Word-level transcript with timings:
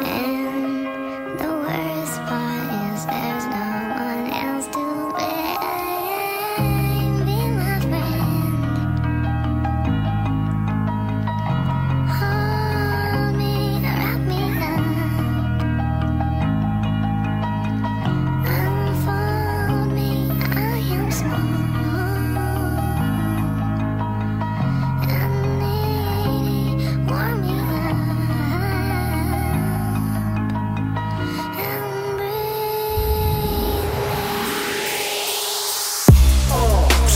And 0.00 0.47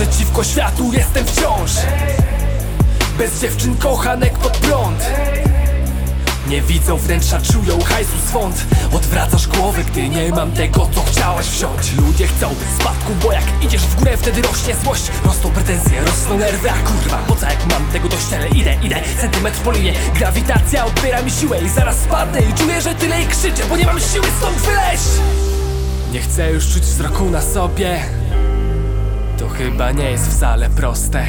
Przeciwko 0.03 0.45
światu 0.45 0.93
jestem 0.93 1.27
wciąż. 1.27 1.71
Bez 3.19 3.41
dziewczyn 3.41 3.77
kochanek 3.77 4.39
pod 4.39 4.57
prąd. 4.57 5.07
Nie 6.47 6.63
widzą 6.63 6.97
wnętrza, 6.97 7.41
czują 7.41 7.81
hajsu 7.81 8.19
swąd. 8.29 8.67
Odwracasz 8.93 9.49
głowę, 9.49 9.85
gdy 9.85 10.09
nie 10.09 10.31
mam 10.31 10.53
tego, 10.53 10.89
co 10.95 11.03
chciałaś 11.03 11.47
wziąć. 11.47 11.93
Ludzie 11.93 12.27
chcą 12.27 12.55
spadku, 12.81 13.13
bo 13.23 13.33
jak 13.33 13.45
idziesz 13.63 13.83
w 13.83 13.97
górę, 13.97 14.17
wtedy 14.17 14.43
rośnie 14.43 14.75
złość. 14.85 15.11
Rosną 15.25 15.51
pretensje, 15.51 16.01
rosną 16.05 16.39
nerwy, 16.39 16.71
a 16.71 16.75
kurwa 16.75 17.19
Po 17.27 17.37
co 17.37 17.47
jak 17.47 17.67
mam 17.67 17.87
tego 17.87 18.09
dość, 18.09 18.33
ale 18.33 18.49
idę, 18.49 18.77
idę 18.83 18.97
Centymetr 19.21 19.59
po 19.59 19.73
linie, 19.73 19.95
grawitacja 20.15 20.87
odbiera 20.87 21.23
mi 21.23 21.31
siłę 21.31 21.61
I 21.61 21.69
zaraz 21.69 21.97
spadnę. 21.97 22.41
I 22.41 22.55
czuję, 22.55 22.81
że 22.81 22.95
tyle 22.95 23.23
i 23.23 23.27
krzyczę 23.27 23.63
Bo 23.69 23.77
nie 23.77 23.87
mam 23.87 24.01
siły 24.01 24.27
stąd 24.39 24.59
wyleźć. 24.59 25.09
Nie 26.13 26.21
chcę 26.21 26.51
już 26.51 26.73
czuć 26.73 26.83
wzroku 26.83 27.31
na 27.31 27.43
sobie 27.43 28.03
chyba 29.53 29.93
nie 29.93 30.11
jest 30.11 30.37
wcale 30.37 30.71
proste. 30.71 31.25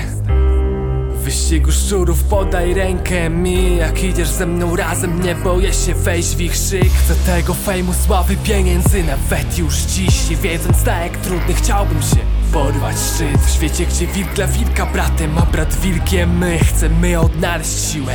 W 1.10 1.24
wyścigu 1.24 1.72
szczurów 1.72 2.24
podaj 2.24 2.74
rękę 2.74 3.30
mi 3.30 3.78
Jak 3.78 4.04
idziesz 4.04 4.28
ze 4.28 4.46
mną 4.46 4.76
razem 4.76 5.22
nie 5.22 5.36
boję 5.36 5.74
się 5.74 5.94
wejść 5.94 6.36
w 6.36 6.42
ich 6.42 6.56
szyk. 6.56 6.90
Chcę 7.04 7.16
tego 7.16 7.54
fejmu, 7.54 7.94
sławy, 8.06 8.38
pieniędzy 8.44 9.04
nawet 9.04 9.58
już 9.58 9.76
dziś. 9.76 10.30
Nie 10.30 10.36
wiedząc 10.36 10.86
na 10.86 11.00
jak 11.00 11.18
trudny 11.18 11.54
chciałbym 11.54 12.02
się 12.02 12.18
porwać 12.54 12.96
szczyt. 12.96 13.42
W 13.46 13.50
świecie 13.50 13.86
gdzie 13.86 14.08
wilk 14.08 14.34
dla 14.34 14.48
wilka 14.48 14.86
bratem, 14.86 15.38
a 15.38 15.42
brat 15.42 15.76
wilkiem 15.76 16.38
my. 16.38 16.60
Chcemy 16.60 17.20
odnaleźć 17.20 17.92
siłę, 17.92 18.14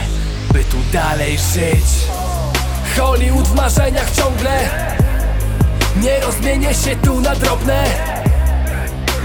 by 0.52 0.64
tu 0.64 0.76
dalej 0.92 1.38
żyć. 1.38 2.08
Hollywood 2.98 3.48
w 3.48 3.54
marzeniach 3.54 4.10
ciągle. 4.10 4.68
Nie 6.02 6.20
rozmienię 6.20 6.74
się 6.74 6.96
tu 6.96 7.20
na 7.20 7.34
drobne 7.34 7.84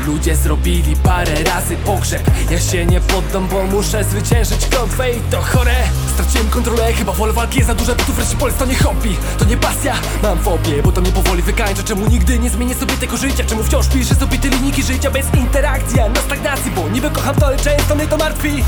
Ludzie 0.07 0.35
zrobili 0.35 0.95
parę 0.95 1.43
razy 1.43 1.75
pogrzeb. 1.75 2.31
Ja 2.51 2.59
się 2.59 2.85
nie 2.85 3.01
poddam, 3.01 3.47
bo 3.47 3.63
muszę 3.63 4.03
zwyciężyć 4.03 4.65
klątwę 4.65 5.11
i 5.11 5.21
to 5.31 5.41
chore. 5.41 5.75
Straciłem 6.13 6.49
kontrolę, 6.49 6.93
chyba 6.93 7.11
wolę 7.11 7.33
walki 7.33 7.57
jest 7.57 7.67
za 7.67 7.75
duże, 7.75 7.95
bo 7.95 8.03
tu 8.03 8.13
wreszcie 8.13 8.37
to 8.59 8.65
nie 8.65 8.75
hobby. 8.75 9.15
To 9.39 9.45
nie 9.45 9.57
pasja, 9.57 9.95
mam 10.23 10.39
fobię, 10.39 10.83
bo 10.83 10.91
to 10.91 11.01
mnie 11.01 11.11
powoli 11.11 11.41
wykańcza. 11.41 11.83
Czemu 11.83 12.07
nigdy 12.09 12.39
nie 12.39 12.49
zmienię 12.49 12.75
sobie 12.75 12.93
tego 12.93 13.17
życia, 13.17 13.43
czemu 13.43 13.63
wciąż 13.63 13.87
piszę 13.87 14.15
sobie 14.15 14.37
te 14.37 14.49
linijki 14.49 14.83
życia 14.83 15.11
bez 15.11 15.33
interakcji 15.33 15.99
A 15.99 16.09
na 16.09 16.21
stagnacji, 16.21 16.71
bo 16.71 16.89
niby 16.89 17.09
kocham 17.09 17.35
to, 17.35 17.45
ale 17.45 17.57
często 17.57 17.95
mnie 17.95 18.07
to 18.07 18.17
martwi 18.17 18.63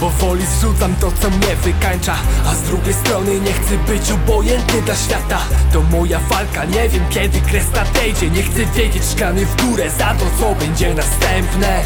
Powoli 0.00 0.46
zrzucam 0.46 0.94
to 0.94 1.12
co 1.22 1.30
mnie 1.30 1.56
wykańcza. 1.56 2.14
A 2.46 2.54
z 2.54 2.62
drugiej 2.62 2.94
strony 2.94 3.40
nie 3.40 3.52
chcę 3.52 3.78
być 3.78 4.10
obojętny 4.10 4.82
dla 4.82 4.94
świata. 4.94 5.38
To 5.72 5.82
moja 5.82 6.18
walka, 6.18 6.64
nie 6.64 6.88
wiem 6.88 7.04
kiedy 7.10 7.40
kres 7.40 7.64
nadejdzie 7.74 8.30
Nie 8.30 8.42
chcę 8.42 8.66
wiedzieć 8.66 9.02
szklany 9.12 9.46
w 9.46 9.62
górę 9.62 9.90
za 9.98 10.14
to 10.14 10.24
co 10.40 10.54
będzie 10.54 10.94
następne. 10.94 11.82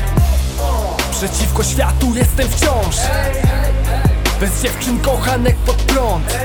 Przeciwko 1.11 1.65
światu 1.65 2.15
jestem 2.15 2.49
wciąż. 2.49 2.97
Bez 4.41 4.63
dziewczyn 4.63 5.01
kochanek 5.01 5.57
pod 5.57 5.77
prąd. 5.77 6.39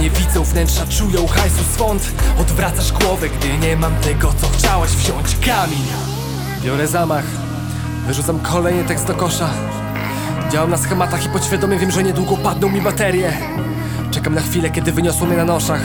Nie 0.00 0.10
widzą 0.10 0.44
wnętrza, 0.44 0.86
czują 0.86 1.26
hajsu 1.26 1.64
swąd. 1.74 2.12
Odwracasz 2.40 2.92
głowę, 2.92 3.28
gdy 3.28 3.58
nie 3.58 3.76
mam 3.76 3.94
tego, 3.94 4.32
co 4.40 4.48
chciałaś 4.48 4.90
wziąć. 4.90 5.36
Kamień. 5.46 5.86
Biorę 6.62 6.86
zamach. 6.86 7.24
Wyrzucam 8.06 8.40
kolejny 8.40 8.84
tekst 8.84 9.06
do 9.06 9.14
kosza 9.14 9.50
Działam 10.50 10.70
na 10.70 10.76
schematach 10.76 11.26
i 11.26 11.28
podświadomie 11.28 11.78
wiem, 11.78 11.90
że 11.90 12.02
niedługo 12.02 12.36
padną 12.36 12.68
mi 12.68 12.80
baterie. 12.80 13.32
Czekam 14.10 14.34
na 14.34 14.40
chwilę, 14.40 14.70
kiedy 14.70 14.92
wyniosło 14.92 15.26
mnie 15.26 15.36
na 15.36 15.44
noszach. 15.44 15.80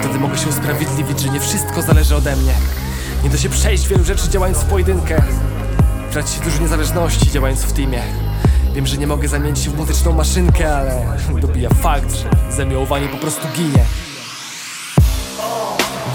Wtedy 0.00 0.18
mogę 0.18 0.38
się 0.38 0.48
usprawiedliwić, 0.48 1.20
że 1.20 1.28
nie 1.28 1.40
wszystko 1.40 1.82
zależy 1.82 2.16
ode 2.16 2.36
mnie. 2.36 2.52
Nie 3.24 3.30
da 3.30 3.38
się 3.38 3.48
przejść 3.48 3.88
wielu 3.88 4.04
rzeczy 4.04 4.28
działając 4.28 4.58
w 4.58 4.64
pojedynkę. 4.64 5.22
Traci 6.12 6.38
się 6.38 6.44
dużo 6.44 6.58
niezależności 6.62 7.30
działając 7.30 7.62
w 7.62 7.72
teamie. 7.72 8.02
Wiem, 8.74 8.86
że 8.86 8.96
nie 8.96 9.06
mogę 9.06 9.28
zamienić 9.28 9.58
się 9.58 9.70
w 9.70 9.76
muzyczną 9.76 10.12
maszynkę, 10.12 10.76
ale 10.76 11.06
dobija 11.42 11.70
fakt, 11.70 12.14
że 12.14 12.52
zamiłowanie 12.56 13.08
po 13.08 13.16
prostu 13.16 13.48
ginie 13.56 13.84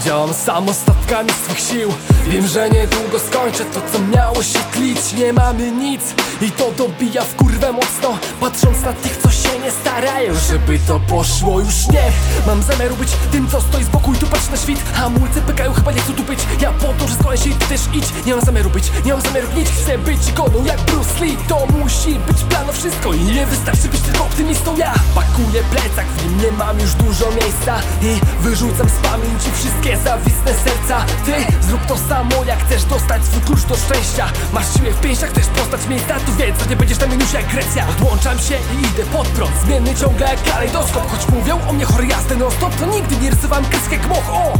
Działam 0.04 0.34
sam 0.34 0.68
ostatkami 0.68 1.30
swych 1.44 1.60
sił. 1.60 1.88
Wiem, 2.26 2.46
że 2.46 2.70
niedługo 2.70 3.18
skończę 3.18 3.64
to, 3.64 3.80
co 3.92 3.98
miało 4.16 4.42
się 4.42 4.58
tlić. 4.72 5.12
Nie 5.12 5.32
mamy 5.32 5.70
nic 5.72 6.02
i 6.40 6.50
to 6.50 6.72
dobija 6.72 7.22
w 7.22 7.36
kurwę 7.36 7.72
mocno. 7.72 8.18
Patrząc 8.40 8.82
na 8.82 8.92
tych, 8.92 9.16
co 9.16 9.30
się 9.30 9.58
nie 9.58 9.70
starają 9.70 10.34
Żeby 10.48 10.78
to 10.78 11.00
poszło 11.00 11.60
już 11.60 11.88
nie. 11.88 12.04
Mam 12.46 12.62
zamiar 12.62 12.92
być 12.92 13.08
tym, 13.32 13.48
co 13.48 13.60
stoi 13.60 13.84
z 13.84 13.88
boku 13.88 14.12
i 14.12 14.16
tu 14.16 14.26
patrz 14.26 14.50
na 14.50 14.56
świt. 14.56 14.78
Hamulce 14.94 15.40
pykają, 15.40 15.72
chyba 15.72 15.92
nie 15.92 16.00
chcą 16.00 16.12
tu 16.12 16.22
być. 16.22 16.38
Ja 16.60 16.72
po 16.72 16.86
to, 16.86 17.08
że 17.08 17.14
skłonię 17.14 17.38
się 17.38 17.50
i 17.50 17.54
ty 17.54 17.66
też 17.66 17.80
idź. 17.94 18.06
Nie 18.26 18.34
mam 18.34 18.44
zamiaru 18.44 18.70
być, 18.70 18.84
nie 19.04 19.12
mam 19.12 19.22
zamiaru 19.22 19.48
nic 19.56 19.70
Chcę 19.70 19.98
być 19.98 20.28
ikoną 20.28 20.64
jak 20.64 20.80
Bruce 20.80 21.24
Lee. 21.24 21.36
To 21.48 21.66
musi 21.78 22.14
być 22.14 22.42
plano 22.48 22.72
wszystko 22.72 23.12
I 23.12 23.20
nie 23.24 23.46
wystarczy 23.46 23.88
być 23.88 24.00
tylko 24.00 24.24
optymistą. 24.24 24.76
Ja 24.76 24.94
pakuję 25.14 25.51
plecak, 25.60 26.06
w 26.06 26.24
nim 26.24 26.40
nie 26.40 26.52
mam 26.52 26.80
już 26.80 26.94
dużo 26.94 27.30
miejsca 27.30 27.80
I 28.02 28.20
wyrzucam 28.40 28.88
z 28.88 29.08
pamięci 29.08 29.50
wszystkie 29.52 29.96
zawisne 29.96 30.54
serca 30.64 31.04
Ty 31.24 31.34
zrób 31.60 31.86
to 31.86 31.98
samo, 31.98 32.44
jak 32.46 32.64
chcesz 32.66 32.84
dostać 32.84 33.24
swój 33.24 33.40
klucz 33.40 33.62
do 33.64 33.76
szczęścia 33.76 34.26
Masz 34.52 34.74
siłę 34.74 34.90
w 34.90 35.00
pięściach, 35.00 35.30
chcesz 35.30 35.46
postać 35.46 35.88
miejsca 35.88 36.14
Tu 36.20 36.32
że 36.62 36.66
nie 36.70 36.76
będziesz 36.76 36.98
na 36.98 37.06
minusie 37.06 37.36
jak 37.36 37.48
Grecja 37.48 37.88
Odłączam 37.88 38.38
się 38.38 38.54
i 38.54 38.86
idę 38.86 39.04
pod 39.12 39.28
prąd 39.28 39.52
Zmienny 39.64 39.94
ciągle 39.94 40.26
jak 40.26 40.42
kalejdoskop 40.42 41.10
Choć 41.10 41.28
mówią 41.28 41.58
o 41.68 41.72
mnie 41.72 41.84
chory 41.84 42.06
jazdy 42.06 42.34
stop 42.56 42.74
To 42.74 42.86
nigdy 42.86 43.16
nie 43.16 43.30
rysowałem 43.30 43.64
kreskę 43.64 43.94
jak 43.96 44.08
moch, 44.08 44.30
o! 44.30 44.58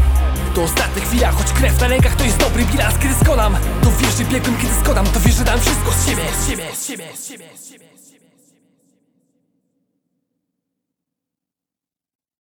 To 0.54 0.62
ostatnia 0.62 1.04
chwila, 1.04 1.32
choć 1.32 1.52
krew 1.52 1.80
na 1.80 1.88
rękach 1.88 2.16
to 2.16 2.24
jest 2.24 2.36
dobry 2.36 2.64
bilans 2.64 2.98
Kiedy 2.98 3.14
skonam, 3.14 3.56
to 3.82 3.90
wiesz, 3.98 4.14
że 4.18 4.24
biegłem 4.24 4.56
kiedy 4.56 4.74
skonam 4.80 5.06
To 5.06 5.20
wiesz, 5.20 5.34
że 5.34 5.44
dam 5.44 5.60
wszystko 5.60 5.92
z 5.92 6.06
siebie, 6.06 6.22
z 6.40 6.50
siebie, 6.50 6.64
z 6.74 6.86
siebie, 6.86 7.04
z 7.16 7.28
siebie, 7.28 7.44
z 7.58 7.68
siebie. 7.68 7.91